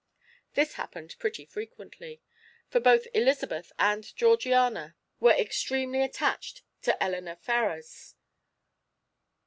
This 0.55 0.73
happened 0.81 1.15
pretty 1.19 1.45
frequently, 1.45 2.23
for 2.69 2.79
both 2.79 3.05
Elizabeth 3.13 3.71
and 3.77 4.03
Georgiana 4.15 4.95
were 5.19 5.29
extremely 5.33 6.01
attached 6.01 6.63
to 6.81 7.03
Elinor 7.03 7.35
Ferrars. 7.35 8.15